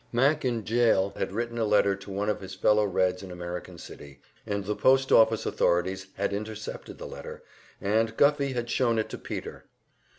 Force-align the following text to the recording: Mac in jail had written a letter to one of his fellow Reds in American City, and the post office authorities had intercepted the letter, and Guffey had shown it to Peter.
Mac 0.11 0.43
in 0.43 0.65
jail 0.65 1.13
had 1.15 1.31
written 1.31 1.59
a 1.59 1.63
letter 1.63 1.95
to 1.95 2.09
one 2.09 2.27
of 2.27 2.41
his 2.41 2.55
fellow 2.55 2.83
Reds 2.85 3.21
in 3.21 3.29
American 3.29 3.77
City, 3.77 4.19
and 4.47 4.65
the 4.65 4.75
post 4.75 5.11
office 5.11 5.45
authorities 5.45 6.07
had 6.15 6.33
intercepted 6.33 6.97
the 6.97 7.05
letter, 7.05 7.43
and 7.79 8.17
Guffey 8.17 8.53
had 8.53 8.67
shown 8.67 8.97
it 8.97 9.09
to 9.09 9.19
Peter. 9.19 9.65